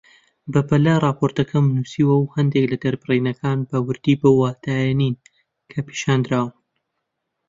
[0.53, 5.15] بەپەلە راپۆرتەکەم نووسیوە و هەندێک لە دەربڕینەکان بە وردی بەو واتایە نین
[5.71, 6.51] کە پیشاندراون